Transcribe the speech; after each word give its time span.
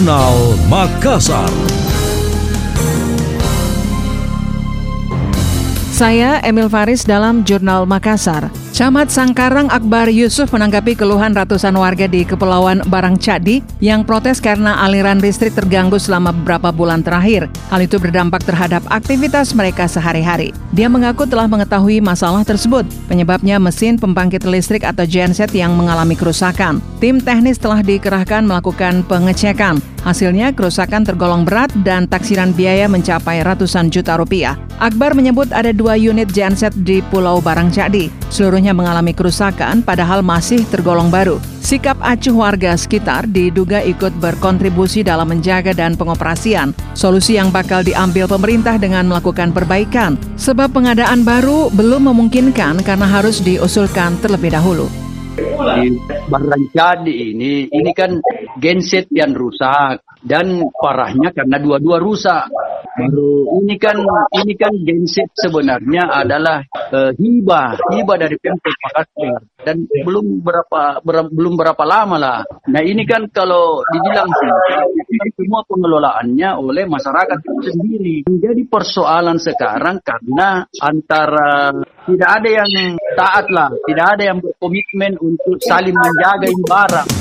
Jurnal 0.00 0.56
Makassar. 0.64 1.79
Saya 6.00 6.40
Emil 6.40 6.72
Faris 6.72 7.04
dalam 7.04 7.44
Jurnal 7.44 7.84
Makassar. 7.84 8.48
Camat 8.72 9.12
Sangkarang 9.12 9.68
Akbar 9.68 10.08
Yusuf 10.08 10.48
menanggapi 10.48 10.96
keluhan 10.96 11.36
ratusan 11.36 11.76
warga 11.76 12.08
di 12.08 12.24
Kepulauan 12.24 12.80
Barang 12.88 13.20
Cadi 13.20 13.60
yang 13.84 14.08
protes 14.08 14.40
karena 14.40 14.80
aliran 14.80 15.20
listrik 15.20 15.52
terganggu 15.52 16.00
selama 16.00 16.32
beberapa 16.32 16.72
bulan 16.72 17.04
terakhir. 17.04 17.52
Hal 17.68 17.84
itu 17.84 18.00
berdampak 18.00 18.40
terhadap 18.48 18.80
aktivitas 18.88 19.52
mereka 19.52 19.84
sehari-hari. 19.84 20.56
Dia 20.72 20.88
mengaku 20.88 21.28
telah 21.28 21.44
mengetahui 21.44 22.00
masalah 22.00 22.48
tersebut. 22.48 22.88
Penyebabnya 23.04 23.60
mesin 23.60 24.00
pembangkit 24.00 24.48
listrik 24.48 24.88
atau 24.88 25.04
genset 25.04 25.52
yang 25.52 25.76
mengalami 25.76 26.16
kerusakan. 26.16 26.80
Tim 26.96 27.20
teknis 27.20 27.60
telah 27.60 27.84
dikerahkan 27.84 28.48
melakukan 28.48 29.04
pengecekan. 29.04 29.84
Hasilnya 30.00 30.56
kerusakan 30.56 31.04
tergolong 31.04 31.44
berat 31.44 31.68
dan 31.84 32.08
taksiran 32.08 32.56
biaya 32.56 32.88
mencapai 32.88 33.44
ratusan 33.44 33.92
juta 33.92 34.16
rupiah. 34.16 34.56
Akbar 34.80 35.12
menyebut 35.12 35.52
ada 35.52 35.76
dua 35.76 35.89
unit 35.96 36.30
genset 36.30 36.74
di 36.74 36.98
Pulau 37.00 37.38
Barang 37.38 37.70
Cadi. 37.70 38.10
Seluruhnya 38.28 38.74
mengalami 38.74 39.14
kerusakan 39.14 39.82
padahal 39.86 40.20
masih 40.20 40.66
tergolong 40.68 41.08
baru. 41.08 41.38
Sikap 41.62 41.98
acuh 42.02 42.34
warga 42.34 42.74
sekitar 42.74 43.30
diduga 43.30 43.80
ikut 43.80 44.14
berkontribusi 44.18 45.06
dalam 45.06 45.30
menjaga 45.30 45.70
dan 45.70 45.94
pengoperasian. 45.94 46.74
Solusi 46.98 47.38
yang 47.38 47.54
bakal 47.54 47.86
diambil 47.86 48.26
pemerintah 48.26 48.76
dengan 48.76 49.06
melakukan 49.06 49.54
perbaikan. 49.54 50.18
Sebab 50.34 50.74
pengadaan 50.74 51.22
baru 51.22 51.70
belum 51.70 52.10
memungkinkan 52.10 52.82
karena 52.82 53.06
harus 53.06 53.38
diusulkan 53.40 54.18
terlebih 54.18 54.50
dahulu 54.50 54.90
di 55.40 55.96
Barangcadi 56.30 57.14
ini 57.34 57.66
ini 57.70 57.90
kan 57.94 58.18
genset 58.58 59.10
yang 59.10 59.34
rusak 59.34 60.02
dan 60.20 60.62
parahnya 60.78 61.32
karena 61.32 61.56
dua-dua 61.58 61.96
rusak. 61.98 62.44
Baru 63.00 63.32
ini 63.64 63.74
kan 63.80 63.96
ini 64.36 64.52
kan 64.56 64.72
genset 64.84 65.28
sebenarnya 65.40 66.08
adalah 66.10 66.60
uh, 66.92 67.12
hibah 67.16 67.80
hibah 67.96 68.16
dari 68.20 68.36
Pemkot 68.36 68.76
Makassar 68.76 69.40
dan 69.64 69.76
belum 69.86 70.40
berapa 70.40 71.00
ber, 71.04 71.28
belum 71.28 71.54
berapa 71.56 71.84
lama 71.84 72.16
lah. 72.16 72.38
Nah 72.68 72.82
ini 72.84 73.04
kan 73.04 73.28
kalau 73.32 73.84
dibilang 73.92 74.28
sih 74.28 74.50
semua 75.36 75.60
pengelolaannya 75.68 76.56
oleh 76.56 76.84
masyarakat 76.88 77.38
itu 77.40 77.72
sendiri. 77.72 78.16
Menjadi 78.28 78.62
persoalan 78.68 79.36
sekarang 79.36 80.00
karena 80.00 80.64
antara 80.80 81.72
tidak 82.08 82.30
ada 82.40 82.48
yang 82.48 82.96
taat 83.16 83.46
lah, 83.52 83.68
tidak 83.84 84.06
ada 84.16 84.22
yang 84.32 84.38
berkomitmen 84.40 85.20
untuk 85.20 85.60
saling 85.62 85.94
menjaga 85.94 86.46
ini 86.48 86.64
barang. 86.64 87.19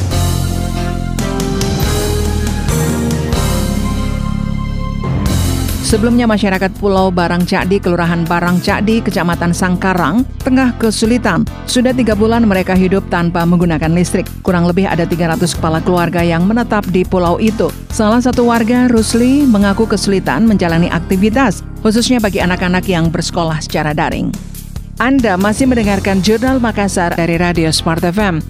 Sebelumnya 5.89 6.29
masyarakat 6.29 6.77
Pulau 6.77 7.09
Barang 7.09 7.49
Cakdi, 7.49 7.81
Kelurahan 7.81 8.21
Barang 8.21 8.61
Cakdi, 8.61 9.01
Kecamatan 9.01 9.57
Sangkarang, 9.57 10.21
tengah 10.45 10.77
kesulitan. 10.77 11.49
Sudah 11.65 11.97
tiga 11.97 12.13
bulan 12.13 12.45
mereka 12.45 12.77
hidup 12.77 13.09
tanpa 13.09 13.41
menggunakan 13.41 13.89
listrik. 13.97 14.29
Kurang 14.45 14.69
lebih 14.69 14.85
ada 14.85 15.09
300 15.09 15.49
kepala 15.57 15.81
keluarga 15.81 16.21
yang 16.21 16.45
menetap 16.45 16.85
di 16.93 17.01
pulau 17.01 17.41
itu. 17.41 17.73
Salah 17.89 18.21
satu 18.21 18.45
warga, 18.45 18.85
Rusli, 18.85 19.49
mengaku 19.49 19.89
kesulitan 19.89 20.45
menjalani 20.45 20.93
aktivitas, 20.93 21.65
khususnya 21.81 22.21
bagi 22.21 22.37
anak-anak 22.37 22.85
yang 22.85 23.09
bersekolah 23.09 23.57
secara 23.57 23.89
daring. 23.89 24.29
Anda 25.01 25.41
masih 25.41 25.65
mendengarkan 25.65 26.21
Jurnal 26.21 26.61
Makassar 26.61 27.17
dari 27.17 27.41
Radio 27.41 27.73
Smart 27.73 28.05
FM. 28.05 28.45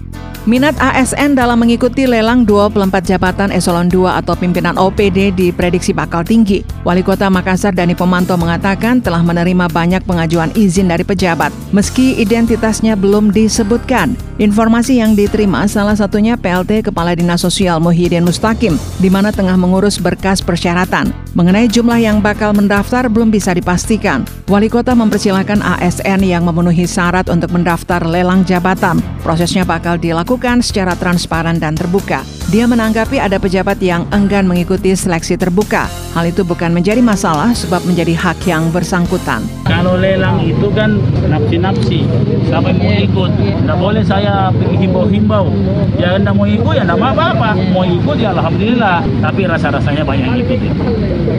Minat 0.48 0.72
ASN 0.80 1.36
dalam 1.36 1.60
mengikuti 1.60 2.08
lelang 2.08 2.48
24 2.48 2.88
jabatan 3.04 3.52
eselon 3.52 3.92
2 3.92 4.24
atau 4.24 4.32
pimpinan 4.32 4.72
OPD 4.80 5.36
diprediksi 5.36 5.92
bakal 5.92 6.24
tinggi. 6.24 6.64
Wali 6.80 7.04
Kota 7.04 7.28
Makassar 7.28 7.76
Dani 7.76 7.92
Pemanto 7.92 8.32
mengatakan 8.40 9.04
telah 9.04 9.20
menerima 9.20 9.68
banyak 9.68 10.00
pengajuan 10.08 10.48
izin 10.56 10.88
dari 10.88 11.04
pejabat, 11.04 11.52
meski 11.76 12.16
identitasnya 12.16 12.96
belum 12.96 13.36
disebutkan. 13.36 14.16
Informasi 14.40 15.04
yang 15.04 15.12
diterima 15.12 15.68
salah 15.68 15.92
satunya 15.92 16.40
PLT 16.40 16.88
Kepala 16.88 17.12
Dinas 17.12 17.44
Sosial 17.44 17.76
Muhyiddin 17.76 18.24
Mustaqim, 18.24 18.80
di 18.96 19.12
mana 19.12 19.36
tengah 19.36 19.60
mengurus 19.60 20.00
berkas 20.00 20.40
persyaratan. 20.40 21.12
Mengenai 21.36 21.68
jumlah 21.68 22.00
yang 22.00 22.24
bakal 22.24 22.56
mendaftar 22.56 23.12
belum 23.12 23.28
bisa 23.28 23.52
dipastikan. 23.52 24.24
Wali 24.48 24.72
Kota 24.72 24.96
mempersilahkan 24.96 25.60
ASN 25.60 26.24
yang 26.24 26.48
memenuhi 26.48 26.88
syarat 26.88 27.28
untuk 27.28 27.52
mendaftar 27.52 28.00
lelang 28.08 28.40
jabatan. 28.48 29.04
Prosesnya 29.20 29.68
bakal 29.68 30.00
dilakukan 30.00 30.29
dilakukan 30.30 30.62
secara 30.62 30.94
transparan 30.94 31.58
dan 31.58 31.74
terbuka. 31.74 32.39
Dia 32.50 32.66
menanggapi 32.66 33.22
ada 33.22 33.38
pejabat 33.38 33.78
yang 33.78 34.10
enggan 34.10 34.42
mengikuti 34.42 34.90
seleksi 34.90 35.38
terbuka. 35.38 35.86
Hal 36.18 36.34
itu 36.34 36.42
bukan 36.42 36.74
menjadi 36.74 36.98
masalah 36.98 37.54
sebab 37.54 37.78
menjadi 37.86 38.10
hak 38.18 38.42
yang 38.42 38.74
bersangkutan. 38.74 39.46
Kalau 39.62 39.94
lelang 39.94 40.42
itu 40.42 40.66
kan 40.74 40.98
napsi-napsi, 41.30 42.02
siapa 42.50 42.74
yang 42.74 42.82
mau 42.82 42.90
ikut? 42.90 43.30
Tidak 43.38 43.78
boleh 43.78 44.02
saya 44.02 44.50
himbau-himbau. 44.66 45.46
Ya 45.94 46.18
tidak 46.18 46.34
mau 46.34 46.42
ikut 46.42 46.74
ya 46.74 46.82
tidak 46.82 46.98
apa-apa. 46.98 47.54
Mau 47.70 47.86
ikut 47.86 48.16
ya 48.18 48.34
Alhamdulillah. 48.34 48.98
Tapi 49.22 49.40
rasa-rasanya 49.46 50.02
banyak 50.02 50.26
yang 50.26 50.38
ikut. 50.42 50.58
Ya. 50.58 50.74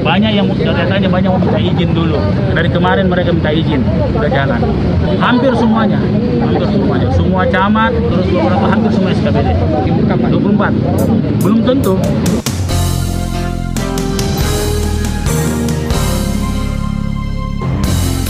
Banyak 0.08 0.32
yang 0.32 0.48
katanya 0.48 1.12
banyak 1.12 1.28
yang 1.28 1.44
minta 1.44 1.60
izin 1.60 1.92
dulu. 1.92 2.24
Dari 2.56 2.72
kemarin 2.72 3.12
mereka 3.12 3.36
minta 3.36 3.52
izin, 3.52 3.84
sudah 4.16 4.32
jalan. 4.32 4.64
Hampir 5.20 5.52
semuanya, 5.60 6.00
hampir 6.40 6.68
semuanya. 6.72 7.08
Semua 7.12 7.44
camat, 7.52 7.92
terus 8.00 8.28
beberapa 8.32 8.66
hampir 8.72 8.92
semua 8.96 9.12
SKPD. 9.12 9.48
24. 10.42 11.00
Belum 11.41 11.59
tentu. 11.66 11.95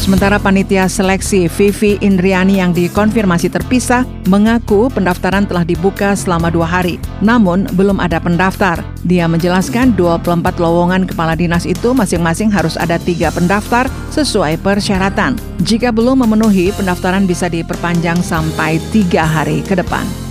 Sementara 0.01 0.41
panitia 0.41 0.89
seleksi 0.89 1.45
Vivi 1.45 1.95
Indriani 2.01 2.57
yang 2.59 2.75
dikonfirmasi 2.75 3.53
terpisah 3.53 4.03
mengaku 4.27 4.91
pendaftaran 4.91 5.47
telah 5.47 5.63
dibuka 5.63 6.17
selama 6.17 6.51
dua 6.51 6.67
hari, 6.67 6.97
namun 7.23 7.69
belum 7.79 8.01
ada 8.01 8.19
pendaftar. 8.19 8.81
Dia 9.07 9.29
menjelaskan 9.29 9.93
24 9.95 10.59
lowongan 10.59 11.07
kepala 11.07 11.37
dinas 11.37 11.69
itu 11.69 11.95
masing-masing 11.95 12.51
harus 12.51 12.75
ada 12.75 12.99
tiga 12.99 13.31
pendaftar 13.31 13.87
sesuai 14.11 14.59
persyaratan. 14.59 15.39
Jika 15.63 15.93
belum 15.95 16.27
memenuhi, 16.27 16.75
pendaftaran 16.75 17.23
bisa 17.23 17.47
diperpanjang 17.47 18.19
sampai 18.19 18.83
tiga 18.91 19.23
hari 19.23 19.63
ke 19.63 19.79
depan. 19.79 20.30